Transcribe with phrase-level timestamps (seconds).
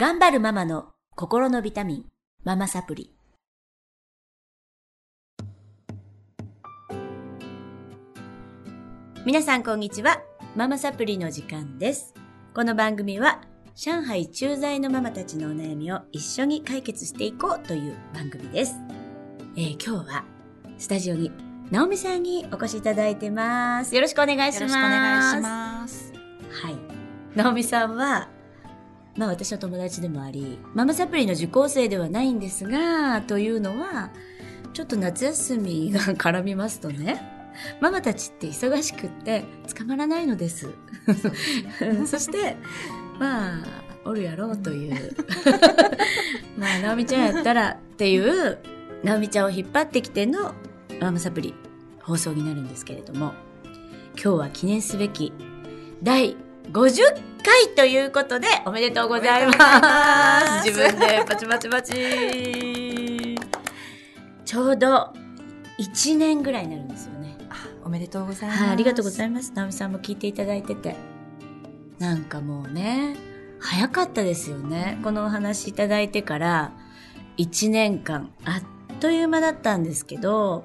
[0.00, 2.04] 頑張るママの心のビタミン、
[2.44, 3.12] ママサプリ。
[9.26, 10.22] 皆さんこんにちは。
[10.54, 12.14] ママサプリの時間です。
[12.54, 13.40] この番組は、
[13.74, 18.76] 上海駐在のママたちのお悩みを一緒に解決していこうという番組です。
[19.56, 20.24] えー今日は、
[20.78, 21.32] スタジオに、
[21.72, 23.92] ナオミさんにお越しいただいてます。
[23.96, 24.62] よろしくお願いします。
[24.62, 26.12] よろしくお願いします。
[26.62, 26.76] はい。
[27.34, 28.28] ナオミさんは、
[29.18, 34.10] まあ私の友達でもあり、ママサプリの受講生ではないんですが、というのは、
[34.72, 37.20] ちょっと夏休みが絡みますとね、
[37.80, 39.44] ママたちって忙しくって
[39.76, 40.68] 捕まらないのです。
[42.06, 42.56] そして、
[43.18, 43.64] まあ、
[44.04, 45.16] おるやろうという。
[46.56, 48.58] まあ、ナオミちゃんやったらっていう、
[49.02, 50.54] ナオミちゃんを引っ張ってきての
[51.00, 51.54] ママサプリ
[52.00, 53.32] 放送になるんですけれども、
[54.14, 55.32] 今日は記念すべき
[56.04, 56.36] 第
[56.72, 57.02] 50
[57.48, 59.58] 回ということでおめでとうございます。
[59.58, 63.38] ます自分でパチパチパチ。
[64.44, 65.14] ちょうど
[65.78, 67.38] 1年ぐらいになるんですよね。
[67.84, 68.62] おめでとうございます。
[68.62, 69.52] はい、ありがとうございまます。
[69.54, 70.94] 直美さんも聞いていただいてて。
[71.98, 73.16] なんかもうね、
[73.60, 74.98] 早かったですよね。
[75.02, 76.72] このお話いただいてから
[77.38, 78.60] 1年間、あ
[78.92, 80.64] っという間だったんですけど、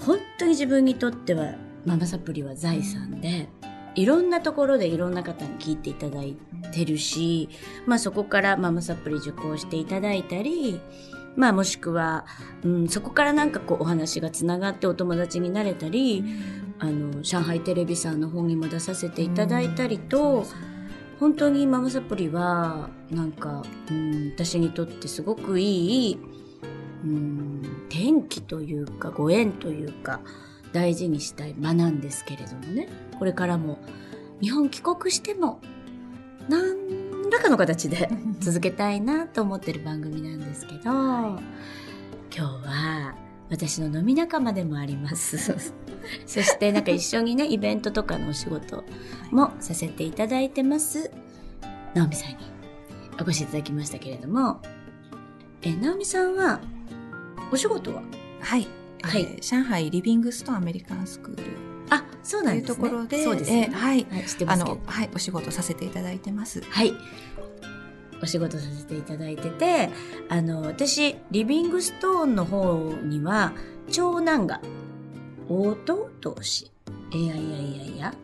[0.00, 1.54] 本当に自分にとっては
[1.86, 3.48] ママサプリは財産で、
[3.96, 6.36] いろんなところでいろんな方に聞いていただい
[6.72, 7.48] てるし、
[7.86, 10.80] まあそこからママサプリ受講していただいたり、
[11.34, 12.26] まあもしくは、
[12.62, 16.24] うん、そこからなんかこうお話がつながってお友達になれたり、
[16.78, 20.44] あの、上海テレビさんの本にも出させていただいたりと、
[21.18, 26.18] 本当にママサプリは、なんか、うん、私にとってすごくいい、
[27.04, 30.20] うん、転機というか、ご縁というか、
[30.72, 32.88] 大事にしたい場なんですけれどもね。
[33.18, 33.78] これからも、
[34.40, 35.60] 日本帰国しても、
[36.48, 38.08] 何らかの形で
[38.40, 41.40] 続けたいなと思ってる番組なんですけど、今
[42.30, 43.14] 日は
[43.50, 45.38] 私の飲み仲間でもあります。
[46.26, 48.84] そしてなんか一緒にね、イベントとかのお仕事
[49.30, 51.10] もさせていただいてます。
[51.94, 52.36] 直美さんに
[53.18, 54.60] お越しいただきましたけれども、
[55.62, 56.60] え、直美さんは、
[57.50, 58.02] お仕事は？
[58.40, 58.68] はい。
[59.02, 61.48] はいえー上海リビングストンアメリカンスクールあ、
[62.26, 62.74] そうというなんですね。
[62.74, 63.76] ところで、そうですねえー。
[63.76, 64.06] はい。
[64.10, 64.78] はい、あの、。
[64.84, 66.60] はい、お仕事させていただいてます。
[66.62, 66.92] はい。
[68.22, 69.90] お仕事させていただいてて、
[70.28, 73.52] あの、私、リビングストーンの方には、
[73.90, 74.60] 長男が、
[75.48, 76.72] 弟子。
[77.12, 78.14] いやいやいやいや。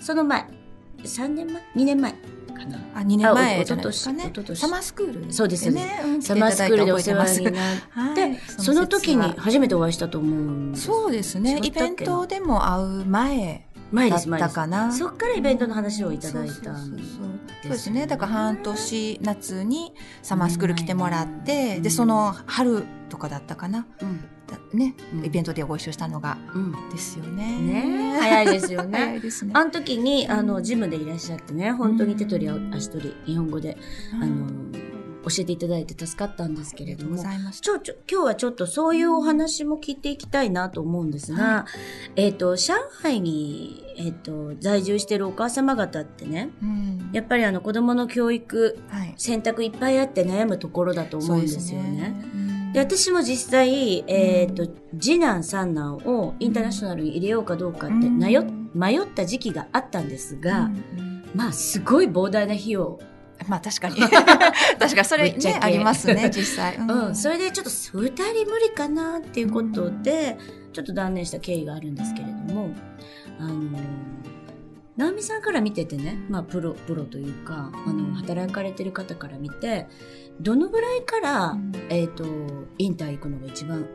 [0.00, 0.46] その前、
[1.04, 2.14] 3年前 ?2 年前
[2.52, 2.78] かな。
[2.94, 6.02] あ、2年あ前おじゃないですかねサマースクール、そうですね。
[6.04, 7.54] うんサマースクールでお世話になっ
[7.90, 10.86] はて、いその時に初めてお会いしたと思うんです。
[10.86, 11.60] そうですね。
[11.62, 14.24] イベントでも会う前前だっ。
[14.24, 14.92] たかな。
[14.92, 18.06] そっからイベントの話をいただいたそうですね。
[18.06, 19.92] だから半年夏に
[20.22, 23.86] サマースクール来てもらっうて、んで、その春とかだったかな。
[24.00, 24.24] うん。
[24.46, 26.90] だね、うんイベントでご一緒したのがうん。
[26.90, 27.58] ですよね。
[27.58, 29.52] ねえ早いですよね早いですね。
[29.54, 33.76] あの時に、あの、ジムでいらっしゃってね、本当に手取り足取り、日本語で、
[34.20, 34.46] あの、
[35.22, 37.16] 教えていただいて助かったんですけれども。
[37.60, 41.66] ちょ、ちょ、今日はちょっとそういうお話も聞いていきたいなと思うんですが、は
[42.16, 49.14] えっ、と、上海に、えっ、と、在住してるお母様方ってね、うんやっぱりあの子供の教育、はい。
[49.18, 52.14] 選択いっぱいあって悩むところだと思うんですよね。
[52.34, 54.66] うんで、私も実際、えっ、と、
[54.98, 58.18] 次男、三男をインターナショナルに入れようかどうかってうん
[58.74, 60.70] 迷った時期があったんですが、
[61.34, 62.98] まあ、すごい膨大な費用。
[63.48, 63.96] まあ確かに。
[64.78, 66.76] 確かにそれね、ありますね、実際。
[66.76, 70.38] うん、それでちょっと二人無理かなっていうことで、
[70.72, 72.70] ちょっと断念した経緯があるんですけれども、
[73.38, 73.78] あの、
[74.96, 78.10] 直美さんから見ててね、まあ、プロ、プロというか、あうん。
[78.10, 79.88] の、働かれてる方から見て、
[80.40, 81.72] どのぐらいから、うん。
[81.88, 82.24] えっ、と、
[82.78, 83.86] インター行くのが一番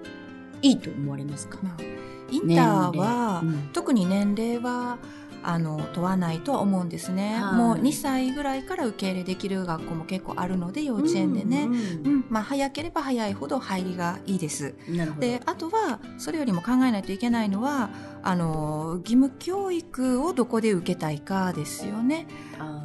[0.62, 1.60] いいと思われますか？
[1.62, 1.84] まあ
[2.30, 3.44] インターは、
[3.74, 4.98] 特に年齢は
[5.48, 7.56] あの問わないとは思うんですね、はい。
[7.56, 14.76] もう2歳ぐらいから受け入れできる学校も結構あるので幼稚園でね、うんうんまあ、早ければ早いほど入りがいいです。
[15.20, 17.90] であとはそれよりも考えないといけないのは
[18.24, 22.28] あの義務教育をどこで受けたいかですよね。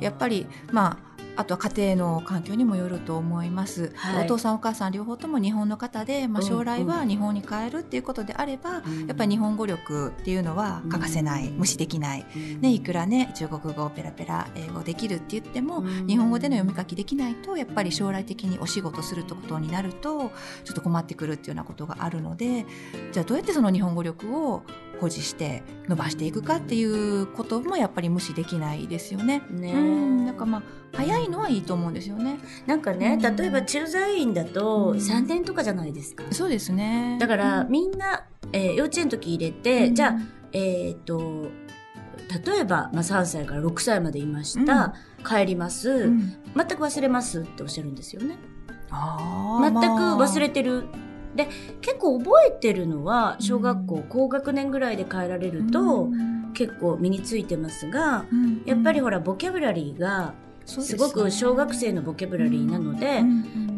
[0.01, 4.25] やっぱりまああとは家庭の環境にもよると思います、はい。
[4.25, 6.87] お父さんお母さん両方とも日本の方で、まあ、うん将来うん。
[6.87, 9.07] は日本に帰るっていうことであれば、うん。
[9.07, 11.59] やっぱり日本語力っていうのは欠かせない、うん。
[11.59, 12.61] 無視できない、うん。
[12.61, 16.07] ね、いくらね中国語ペラペラ英語できるって言っても、うん。
[16.07, 20.31] 日本語での読み書きできないとやっぱり将来的にお仕事するってことになると
[20.65, 22.67] ちょっと困ってくるっていうようなことがあるので
[23.13, 24.63] じゃあどうやってその日本語力を
[25.03, 29.43] 保持して伸ばしていくかっていうこともやっぱり無視できないですよね。
[29.51, 30.63] ねうん、なんかまあ
[30.93, 32.39] 早いのはいいと思うんですよね。
[32.67, 36.23] なんかね、うん例えば駐在員だとうん3年とかじゃないですか。
[36.31, 37.17] そうですね。
[37.21, 40.19] だから、うんみんな、えー幼稚園の時入れて、うんじゃあ、
[40.53, 41.49] えっ、と、
[42.47, 44.95] 例えば、まあ、3歳から6歳までいました、
[45.27, 48.37] 帰ります、うん全く忘れますっておっしゃるんですよね。
[48.91, 50.85] あ全く忘れててる。
[51.35, 51.49] で、
[51.81, 54.03] 結構覚えてるのは、小学校、うん。
[54.05, 56.09] 高学年ぐらいで帰られると、
[56.55, 58.27] 結構身についてますが、
[58.65, 60.35] やっぱりほら、ボキャブラリーが、
[60.65, 63.23] すごく小学生のボキャブラリーなので、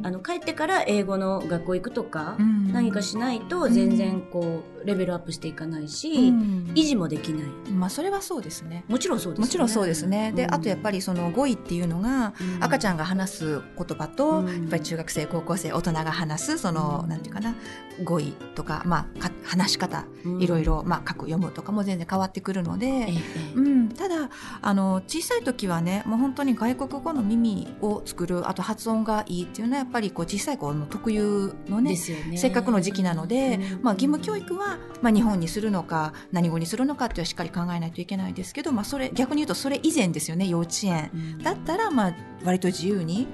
[0.05, 2.37] あの、帰ってから英語の学校行くとか、
[2.73, 7.73] 何かしないと全然こう、レベルアップしていかないし、維持もできない。
[7.73, 8.85] まあそれはそうですね。
[8.89, 9.47] もちろんそうですよね。
[9.47, 10.33] もちろんそうですね。
[10.33, 14.47] で、あとやっぱり、りその語彙っていうのが、赤ちゃんが話す言葉と、うん。
[14.47, 17.11] やっぱり中学生、高校生、大人が話す、その、うん。
[17.11, 17.55] なんていうかな、
[18.03, 20.43] 語彙とか、まあ、か話し方、うん。
[20.43, 23.09] いろいろ、まあ、書く、読むとかも全然変わってくるので、
[23.55, 24.31] うん、ただ
[24.61, 32.37] あの小さい時はねもう本当に外国語の耳を作るあと発音がいいっていうのはやっぱりこう小さい子の特有のねですよね。
[32.37, 33.83] せっかくの時期なので、うん。
[33.83, 41.11] まあ、義務教育は、まあ、日本にするのか何語にするのかっていうのはしっかり考えないといけないですけど、まあ、それ逆に言うとそれ以前ですよね幼稚園。
[41.15, 41.39] うん。
[41.39, 42.15] だったら、まあ、
[42.45, 43.29] 割と自由に、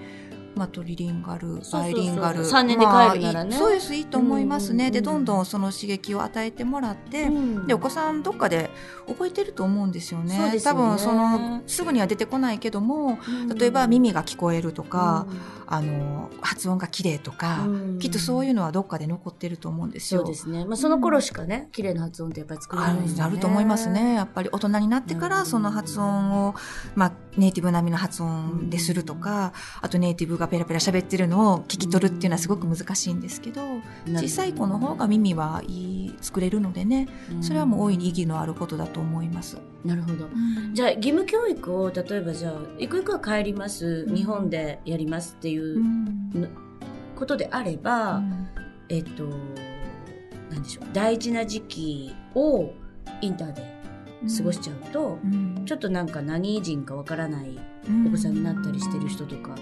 [0.57, 2.45] まあ、トリリンガルそうそうバイリンガル。
[2.45, 3.51] 三年で帰るならね。
[3.51, 4.93] まあそうですいいと思いますね、うんうんうん。
[4.93, 7.67] でどんどんその刺激を与えてもらって、うん。
[7.69, 8.69] でお子さんどっかで
[9.07, 10.37] 覚えてると思うんですよね。
[10.37, 10.81] そうですよね。
[10.81, 13.19] 多分そのすぐには出てこないけども
[13.57, 15.27] 例えば耳が聞こえるとか、
[15.73, 20.23] あの発音が綺麗とか、うんきっとそういうのはどっかで残ってると思うんですよ。
[20.23, 20.65] そうですね。
[20.65, 23.23] まあ、その頃しかね、綺麗な発音ってやっぱり作れないですよね。
[23.25, 24.15] あると思いますね。。
[24.15, 26.55] やっぱり大人になってからその発音を、
[26.95, 33.63] まあ、ネイティブ並みの発音でするとか、あとネイティブがペラペラ喋ってるのを聞き取るっていうのはすごく難しいんですけど、
[34.17, 37.09] 小さい子の方が耳はいい作れるのでね、
[37.41, 39.59] それはもう大いに意義のあることだと思います。
[39.85, 40.29] なるほど。
[40.75, 46.49] じゃあ、義務教育を、例えばじゃあ、行く行くは帰ります、うん日本でやりますっていううん。
[47.17, 48.49] ことであれば、うん。
[48.89, 49.25] えっと、
[50.51, 52.73] なんでしょう、大事な時期を
[53.21, 53.63] インターで
[54.37, 55.63] 過ごしちゃうと、うん。
[55.67, 57.59] ちょっとなんか何人かわからない
[57.89, 58.07] うん。
[58.09, 59.55] お子さんになったりしてる人とか、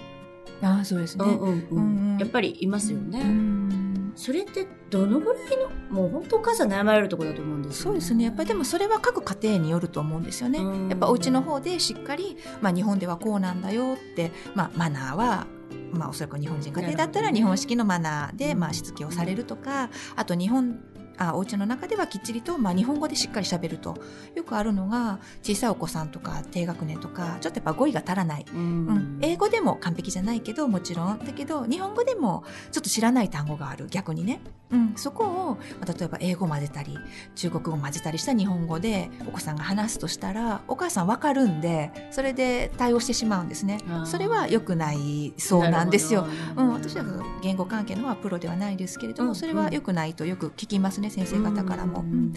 [0.61, 1.25] ああそうですね。
[1.25, 1.67] うんうんうん。
[1.69, 2.17] うんうん。
[2.17, 3.21] やっぱりいますよね。
[3.21, 4.11] うん。
[4.15, 5.43] それってどのぐらい
[5.89, 8.25] の、もう本当お母さん悩まれるところだと思うんですよ、そうですね。
[8.25, 10.59] やっぱりでもそれは各家庭によると思うんですよね。
[10.59, 10.89] うん。
[10.89, 15.47] やっぱお家の方でしっかり、まあ日本ではこうなんだよって、まあマナーは、
[15.93, 20.79] まあおそらく日本人家庭だったら日本式のマナーで、まあしつけをされるとか、あと日本、
[21.19, 23.97] あお家の中ではきっちりと、まあ、日本語でしっかり喋ると。
[24.35, 28.87] よくあるのが小さいお子さんとか低学年とかちょっとやっぱ語彙が足らない、ううん。
[28.87, 31.19] ん、英語でも完璧じゃないけどもちろん。
[31.19, 33.87] だけど日本語でもちょっと知らない単語がある。
[33.89, 34.39] 逆にね、
[34.71, 36.97] うん、そこを、まあ例えば英語混ぜたり
[37.35, 43.79] 中国語混ぜたりした日本語でお子さんが話すとしたらお母さんわかるんでそれで対応してしまうんですね。
[44.05, 46.27] それは良くないそうなんですよ。
[46.55, 49.35] うん、私はは言語関係のはプロではないですけれども、うん。
[49.35, 52.01] それは良くないとよく聞きますね先生方からも。
[52.01, 52.33] ううんん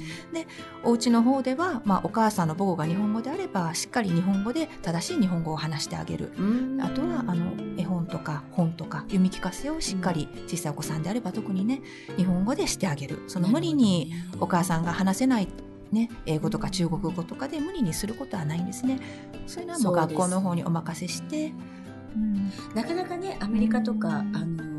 [0.85, 6.33] お家の方では、まあ、お母さんの母語が日本語であればしっかり日本語で正しい日本語を話してあげる。
[6.37, 11.83] うんあとはあの絵本とか本とか読み聞かせをしっかり小さいお子さんであれば特にね
[12.17, 13.23] 日本語でしてあげる。
[13.29, 15.49] その無理にお母さんが話せない、
[15.93, 18.99] ね、英語とか中国語とかで無理にすることはないんですね。
[19.47, 21.53] そういうのはもう学校の方にお任せして、
[22.17, 22.51] うん。
[22.75, 24.37] なかなかねアメリカとか、うん。
[24.37, 24.72] あの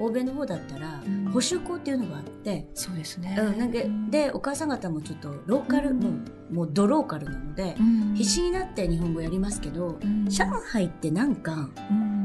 [0.00, 1.30] 欧米の方だったら、うん。
[1.30, 3.78] 補習校っていうのがあって、そうですね、うん、なんか
[4.10, 6.00] でお母さん方もちょっとローカル、うん。
[6.00, 6.08] も
[6.50, 8.14] うもうドローカルなので、うん。
[8.14, 10.26] 必死になって日本語やりますけど、うん。
[10.28, 12.24] 上海ってなんかうん。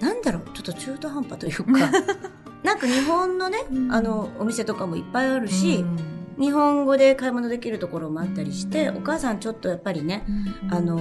[0.00, 1.90] なんだろうちょっと中途半端というか。
[2.64, 3.92] なんか日本のね、うん。
[3.92, 10.24] あのお店とかもいっぱいあるし、うん日本語で買い物できるところもあったりして、お母さんちょっとやっぱりね、
[10.64, 10.74] うん。
[10.74, 11.00] あの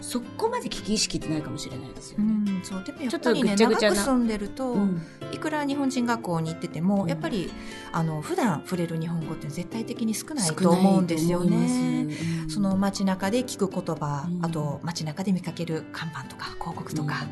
[0.00, 2.58] そこまで危機意識ってないかもしれないですようね。
[2.58, 2.84] ん、そう。
[2.84, 5.00] でもやちょっぱりね長く住んでると、うん。
[5.32, 7.08] いくら日本人学校に行ってても、うん。
[7.08, 7.52] やっぱり
[7.92, 12.08] あの普段触れる日本語って絶対的に少ない少と思うんですよね。
[12.48, 14.44] その街中で聞く言葉、うん。
[14.44, 17.26] あと街中で見かける看板とか広告とか、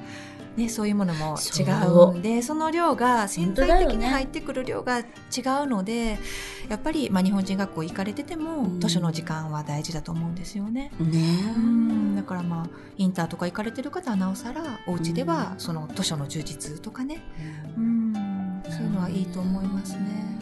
[0.59, 2.17] ね、そういうものも違そう。
[2.17, 5.05] うんでその量が潜在的に入ってくる量が違う
[5.67, 6.19] ので、
[6.69, 8.81] やっぱり、まあ、日本人学校行かれてても、うん。
[8.81, 10.91] 図書の時間は大事だと思うんですよね。
[10.99, 11.19] ね。
[11.47, 12.17] えうん。
[12.17, 17.23] だからまあインターとか行かれてる方はなおさらお家ではその図書の充実とかね、
[17.77, 20.38] うん、そういうのはいいと思いますね。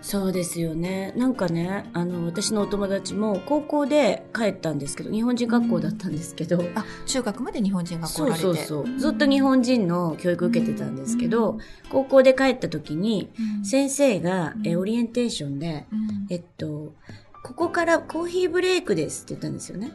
[0.00, 1.12] そうですよね。
[1.16, 8.98] なんかね、あの、私のお友達も高校で帰ったんですけど、日本人学校だったんですけど、あ中学まで日本人学校られてそうそう。
[8.98, 11.58] ずっと日本人の教育受けてたんですけど、
[11.90, 16.94] 高校で帰った時に、うん先生が、えうんオリエンテーションで、うんえっと、
[17.42, 19.92] ここからコーヒーブレイクですって言ったんですよね。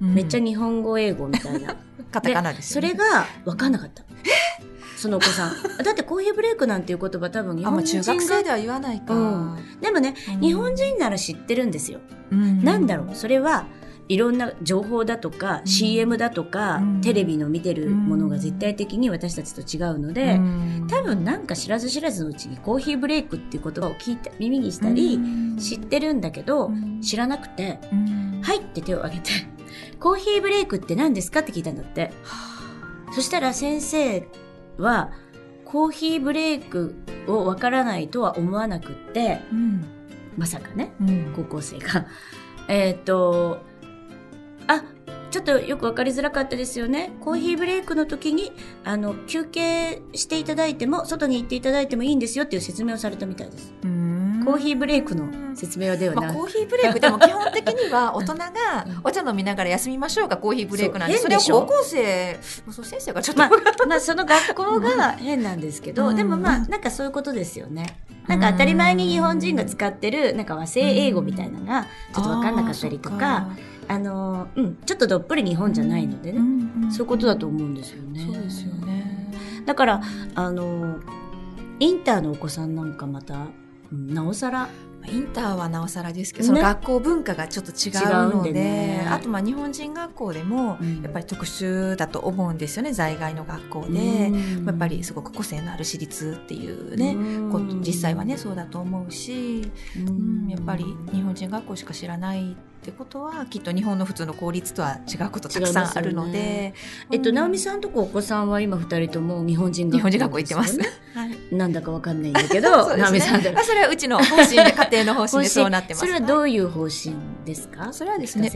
[0.00, 1.76] めっちゃ日本語英語みたいな。
[2.12, 4.04] カタカナですそれが分かんなかった。
[4.96, 5.52] そのお子さん。
[5.84, 9.14] だってコーヒーブレイクなんていう言葉多分日本人が中学生では言わないか。
[9.14, 9.56] うん。
[9.80, 10.40] でもね、うん。
[10.40, 12.00] 日本人なら知ってるんですよ。
[12.30, 12.64] うん。
[12.64, 13.14] なんだろう。
[13.14, 13.66] それは
[14.08, 15.66] いろんな情報だとか、うん。
[15.66, 17.00] CM だとか、うん。
[17.02, 20.86] テレビの見てるものが絶対的に私たちと違うので、うん。
[20.88, 25.56] 多分なんか知らず知らずのうちにコーヒーブレイクっていう言葉を聞いて耳にしたり、うん。
[25.58, 27.00] 知ってるんだけど、うん。
[27.00, 28.40] 知らなくて、うん。
[28.42, 29.30] はいって手を挙げて、
[30.00, 32.12] コーヒーブレイクって何ですかって聞いたんだって。
[33.12, 34.26] そしたら先生
[34.78, 35.10] は、
[35.64, 36.94] コーヒーブレイク
[37.26, 39.84] をわからないとは思わなくって、うん
[40.36, 42.06] まさかね、うん高校生が。
[42.68, 43.62] えーっと、
[44.66, 44.84] あ、
[45.30, 47.12] ちょっとよくわかりづらかったですよね。
[47.20, 48.52] コーヒーブレイクの時に、
[48.84, 53.74] あの、休憩していただいても、外に行っていただいてもいいんですよっていう説明をされたみたいです。
[53.82, 54.15] うん
[54.46, 56.36] コーヒーブレイクの説明はではまあ、なく。
[56.36, 58.46] コーヒーブレイクでも基本的には 大人が
[59.02, 61.62] お茶飲みながら休みましょうがコーヒーブレイクなんでそれを変でしょ。
[61.62, 62.38] 高校生
[62.70, 63.50] そう先生がちょっと、まあ、
[63.88, 66.16] まあ、その学校が変なんですけど、うん。
[66.16, 67.98] でもまあ、なんかそういうことですよね。
[68.28, 73.48] なんか当たり前に日本人が使ってる、なんか和製英語みたいなのが、ちょっとわかんなかったりとか、
[73.88, 76.40] あの、うん、ちょっとどっぷり日本じゃないのでね、
[76.90, 78.20] そういうことだと思うんですよね。
[78.20, 79.32] そうですよね。
[79.64, 80.00] だから、
[80.36, 80.98] あの、
[81.80, 84.68] インターのお子さんなんかまた、うんなおさら、
[85.08, 86.46] インターはなおさらですけど、ね。
[86.48, 87.90] その学校文化がちょっと違
[88.30, 89.06] うのでね。
[89.08, 91.02] あとまあ日本人学校でもうん。
[91.02, 94.66] やっぱり特殊だと思うんですよね在外の学校で、うん。
[94.66, 97.80] やっぱりすごく個性のある私立っていうね、うん。
[97.82, 106.74] 実際はねそうだと思うし、ううんん、やっぱり日本人学校しか知らないってことはきっと日本の普通の公立とは違うことたくさんあるので、ね。
[107.10, 110.78] えっと、直美さんとこお子さんは今二人とも日本人学校日本人学校行ってます。
[111.14, 111.54] はい。
[111.54, 113.58] なんだかわかんないんだけど、 そうです直美さん。
[113.58, 116.00] あそれはうちの方針で、家庭の方針でそうなってます。
[116.00, 117.14] それはどういう方針
[117.44, 117.92] ですか？
[117.92, 118.50] それはですね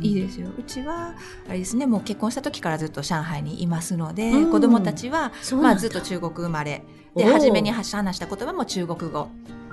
[0.00, 0.48] いいですよ。
[0.58, 1.14] うちは、
[1.48, 4.50] あれですね、もう結婚した時からずっと上海にいますので、うん。
[4.50, 6.82] 子供たちは、まあずっと中国生まれ。
[7.16, 9.28] で、初めに話した言葉も中国語。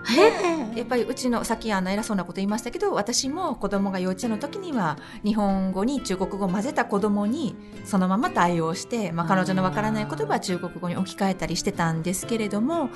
[0.05, 7.55] へやっぱりうちの、さっきあの偉そうなこと言いましたけど、私も子供が幼稚園の時には、日本語に中国語を混ぜた子供に、
[7.85, 12.89] そのまま対応して、まあ彼女のわからない言葉は中国語に置き換えたりしてたんですけれども、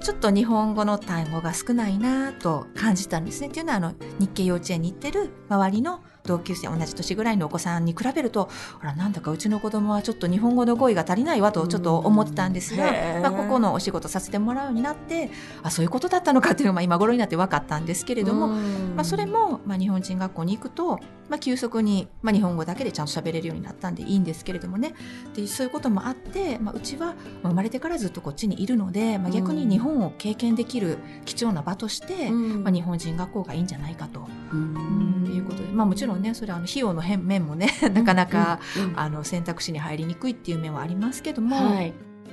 [0.00, 3.48] ちょっと日本語の単語が少ないなと感じたんですね。
[3.48, 8.48] っていうのは、あの、日系幼稚園に行ってる周りの同級生、同じ年ぐらいのお子さんに比べると、
[8.80, 12.84] あら、なんだかうちの子供はちょっと日本語の語彙が足りないわとちょっと思ってたんですが
[13.20, 15.30] まあ、ここのお仕事させてもらうようになって、
[15.62, 24.94] あ、そういうことだったのかっていうのがまあ今頃になって分かったんですけれども、まあ、それも、まあ、日本人学校に行くと、まあ、急速に、まあ、日本語だけでちゃんと喋れるようになったんでいいんですけれどもね。
[25.34, 27.14] でそういうこともあって、まあ、うちはまあ
[27.48, 35.26] 生まれてからずっとこっちにいるので、まあ、逆に日本を経験できる貴重な場として、まあ、日本人学校がいいんじゃないかと、うん。
[35.34, 38.60] いうことで、まあ、もちろんねそれはあの費用の変面もね なかなか、
[38.94, 41.92] あの選択肢に入りにくいっていう面はありますけども、はい。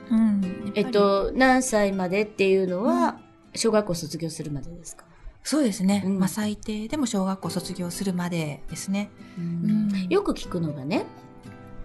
[0.10, 0.72] うん。
[0.76, 3.20] えっと、何歳までっていうのは、
[3.56, 5.06] 小学校卒業するまでですか？
[5.44, 6.20] そうですね、うん。
[6.20, 9.10] まあ、最低でも小学校卒業するまでですね。
[9.42, 10.08] ん。
[10.10, 11.06] よく聞くのがね、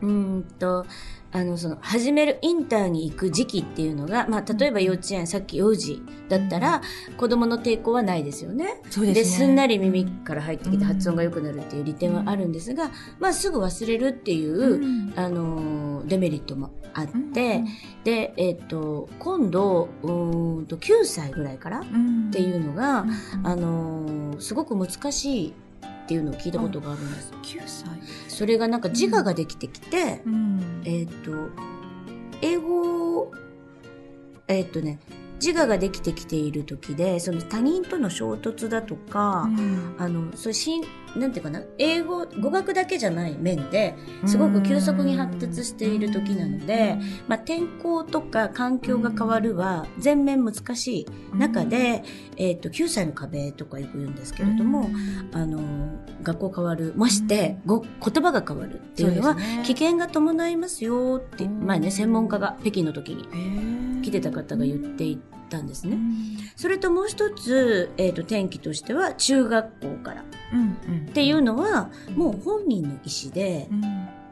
[0.03, 0.87] うーんと、
[1.33, 6.81] あの、その、始めるインターに行く時期っていうのが、まあ、例えば幼稚園、さっき幼児だったら、
[7.17, 8.81] 子供の抵抗はないですよね。
[8.91, 9.47] そうでですね。
[9.47, 15.13] すんなり耳から入ってきてうん発音が良くなるっていう利点はあるんですが、まあ、すぐ忘れるっていう、うん。
[15.17, 17.67] あのー、デメリットもあって、うん
[18.05, 23.47] で、えっ、と、今度、うーんと、9歳ぐらいからっっていうのが、うん。
[23.47, 25.55] あのーすごく難しい
[26.07, 27.33] っていうのを聞いたことがあるんです。
[27.43, 27.89] 9歳、
[28.29, 30.83] それがなんか自我ができてきて、うん。
[30.85, 31.33] えっ、と、
[32.41, 33.33] 英語、
[34.47, 35.01] えっ、とね、
[35.45, 39.51] 自我ができてきている時で、その他人との衝突だとか、
[39.99, 40.85] あの、そうしん、
[41.17, 43.95] なんていうかな、英語、語学だけじゃない面で、
[44.27, 51.07] すごく急速に発達している時なので、まあ、天候とか環境が変わるは全面難しい
[51.37, 52.03] 中で、
[52.37, 54.91] えっ、と、9歳の壁とかよく言うんですけれども、
[55.33, 55.61] あの、
[56.23, 57.91] 学校変わる、まして、ご言
[58.23, 61.67] 葉が変わるっていうのは、危険が伴いますよって、うん。
[61.67, 65.99] 前ね、専門家が北京の時に来来てた方が言っていたんですね。
[66.57, 70.23] それともう一つ、えっ、と、転機としては、中学校から。
[70.23, 72.93] っていうのは、もう本人の意
[73.25, 73.69] 思で、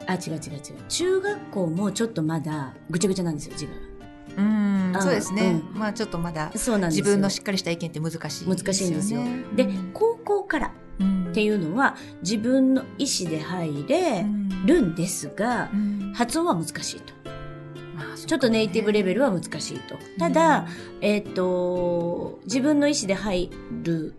[0.06, 0.60] あ、違う違う違う。
[0.88, 3.94] 中学校もちょっとまだぐちゃぐちゃなんですよ、自我
[4.36, 4.96] うん。
[5.00, 6.50] そうですね、うまあちょっとまだ。
[6.54, 9.22] 自分のしっかりした意見って難しい難しいんですよ。
[9.54, 14.26] で、高校からっていうのは、自分の意思で入れ
[14.66, 15.70] るんですが、
[16.14, 17.13] 発音は難しいと。
[18.14, 19.96] ちょっとネイティブレベルは難しいと。
[20.18, 20.66] ただ、
[21.00, 23.50] えっ、と、自分の意思で入
[23.82, 24.14] る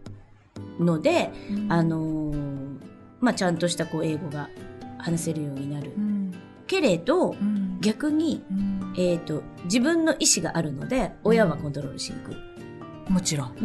[0.80, 1.72] ので、うん。
[1.72, 2.66] あのー
[3.22, 4.50] まあ、ちゃんとしたこう英語が
[4.98, 5.94] 話せるようになる。
[5.98, 6.00] う。
[6.00, 6.34] ん。
[6.68, 7.80] けれど、うん。
[7.82, 8.94] 逆に、うん。
[8.98, 12.32] えっ、と、自分の意思があるので、親はコントロールしにく。
[12.32, 12.36] い。
[13.10, 13.56] もちろん。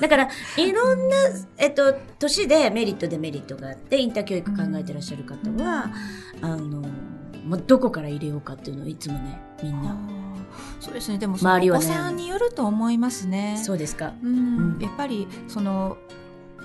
[0.00, 1.16] だから、いろんな、
[1.56, 5.90] えっと、年でメリット、デメリットがあって、インター教育考えてらっしゃる方は、
[6.40, 6.82] あの、
[7.44, 9.96] もうどこから入れようかっていうのをいつもね、みんな。
[10.80, 11.18] そうですね。
[11.18, 13.60] でもそのお周りはね子さんによると思いますね。
[13.62, 14.12] そうですか。
[14.22, 15.96] うんうんやっぱりその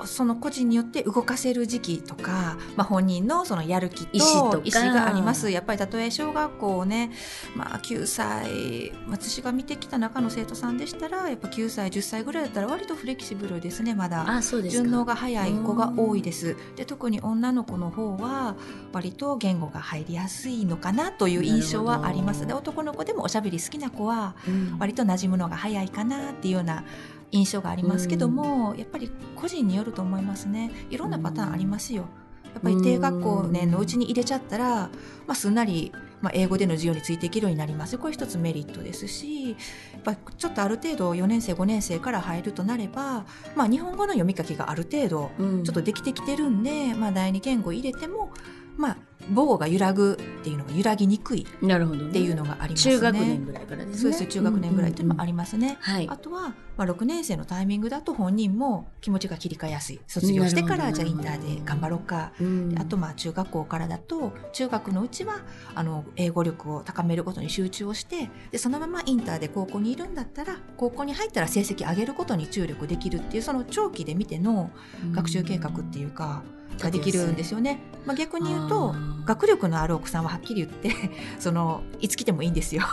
[0.05, 4.51] その個人によって動かせる時期とか、まあ、本人のそのやる気と意思
[4.93, 5.49] があります。
[5.49, 7.11] やっぱりたとえ小学校をね、
[7.55, 14.25] まあ、9歳私が見てきた中の生徒さんでしたらやっぱ9歳10歳ぐらいだったら割とフレキシブルですねまだ。
[14.69, 16.55] 順応が早い子が多いです。
[16.75, 18.55] で特に女の子の方は
[18.93, 22.45] 割と言語が入りやすいのかなという印象はあります。
[22.45, 24.77] で男の子でもおしゃべり好きな子はうん。
[24.79, 26.83] 割と馴染むのが早いかなっていうような
[27.31, 30.71] 印象がありますけども、やっぱり個人によると思いますね。
[30.89, 32.07] いろんなパターンありますよ。
[32.53, 34.89] やっぱり低学校年のうちに入れちゃったら、ま
[35.29, 35.91] あ、すんなり、
[36.21, 37.97] まあ、英語での授業についていけるようになります。
[37.99, 39.55] これ一つメリットですしや
[39.99, 45.63] っぱちょっとある程度4年生5年生から入るとなれば、まあ、日本語の読み書きがある程度うん。
[45.63, 48.31] ちょっとできてきてるんで、まあ、第二言語入れても、
[48.75, 48.97] まあ、
[49.29, 51.41] 母語が揺らぐっていうのが揺らぎにくい。
[51.41, 52.95] っていうのがありますね。
[52.95, 53.97] 中学年ぐらいからですね。
[53.97, 55.77] そうです中学年ぐらいっていうのもありますね。
[55.81, 56.17] はいあ。
[56.17, 65.41] とは、まあ、6年生のタイミングだと本人も気持ちが切り替えやすい卒業してからじゃあインターで頑張ろうか、うんであとまあ中学校からだと中学のうちは
[65.75, 74.71] あの英語力を高めることに集中をしてでそのままインターで高校にいるんだったら高校に入ったら成績上げることに注力できるっていうその長期で見ての
[75.11, 76.43] 学習計画っていうか、
[76.79, 77.79] ができるんですよね。
[78.05, 78.95] まあ、逆に言うと
[79.25, 80.91] 学力のある奥さんははっきり言って
[81.39, 82.83] そのいつ来てもいいんですよ。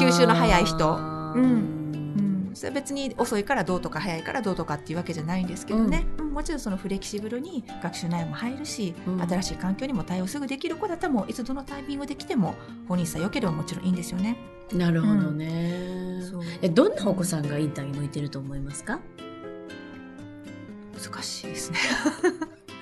[0.00, 0.96] 吸収の早い人。
[0.96, 1.44] うん。
[2.48, 6.30] うん、それは別に遅いからどうとか早いからどうとかっていうわけじゃないんですけどね、うん。
[6.32, 9.20] もちろんそのフレキシブルに学習内容も入るし、うん。
[9.22, 12.54] 新しい環境にも対応すぐできる子だったらもういつどのタイミングで来ても
[12.88, 14.36] 本人さえ良ければもちろんいいんですよね。
[14.72, 16.20] なるほどね。
[16.22, 16.42] そう。
[16.62, 19.00] えどんなお子さんがインターに向いてると思いますか？
[21.02, 21.78] 難しいですね。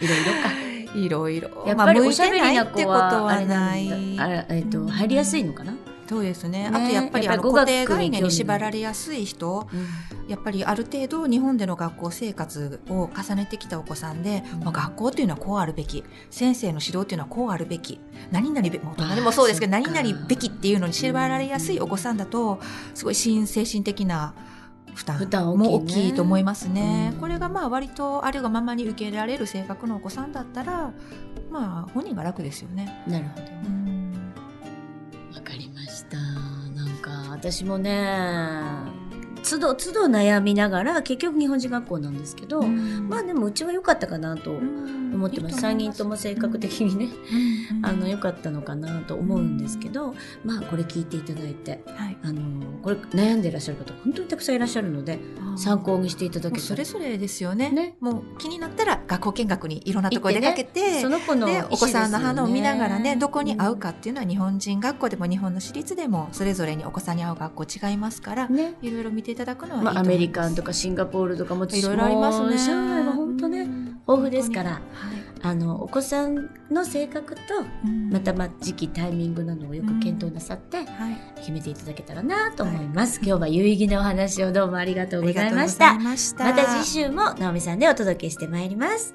[0.01, 0.71] いろいろか。
[0.93, 1.65] いろいろ。
[1.67, 4.21] やっぱりまあおしゃべりな子向いてないってことはあはれななん。
[4.21, 5.75] あれえっとうん入りやすいのかな？
[6.09, 6.69] そうですね。
[6.69, 9.69] ねあとやっぱりあの固定概念に縛られやすい人、
[10.27, 18.01] やっぱりある程度日本での学校生活を重ねてきたお子さんで、うんまあ、学校っていうのはこうあるべき先生の指導っていうのはこうあるべき
[18.33, 22.59] 何々べまあ大人でもそうですけど何々べきっていうのに縛られやすいお子さんだと
[22.93, 24.35] すごい心精神的な
[24.95, 27.11] 負担も大きいと思いますね。
[27.15, 30.93] うんこれがまあ割とあるがままに受け入れられる性格のお子さんだったら
[31.51, 33.03] まあ本人が楽ですよね。
[33.07, 33.47] なるほど。
[33.67, 34.33] うん
[35.35, 36.17] わかりました。
[36.19, 38.61] なんか私もね、
[39.49, 44.53] 都度都度悩みながら結局日本人学校なんですけど、まあでもうちは良かったかなと
[45.15, 45.65] 思思ってます。
[45.65, 47.09] 3人とも性格的にね、
[47.73, 47.87] うん。
[47.87, 55.19] あの良かったのかなと思うんですけど、まあこれ聞いていただいて、はい、あのこれ悩んでいらっしゃる方本当にたくさんいらっしゃるので
[55.57, 57.71] 参考にしていただけそれぞれですよね。
[57.71, 57.97] ね。
[58.01, 68.75] もう気になったら学校見学にいろんなところ出かけてその子の意思でお子さんの花を見ながらねどこに合うかっていうのは日本人学校でも日本の私立でもそれぞれにお子さんに合う学校違いますから、ね。
[68.83, 70.19] いろいろ見ていただくのはいいまあ、アと思います。
[70.21, 72.57] メリカンとかシンガポールとかもいろいろありますね。
[72.59, 73.85] 上海は本当ね、うん。
[73.87, 74.81] 豊富ですから
[75.43, 77.41] 本あのお子さんの性格と
[78.11, 80.87] またまあ時期タイミングなどをよく検討なさってはい。
[81.37, 86.45] 決めていただけたらなと思います、今日は有意義なお話をどうもありがとうございましあたりがとうございました。
[86.45, 89.15] また次週も直美さんでお届けしてまいります。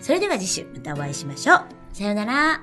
[0.00, 1.64] それでは次週またお会いしましょう。
[1.92, 2.60] さようなら